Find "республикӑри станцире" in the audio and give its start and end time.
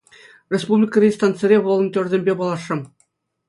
0.53-1.57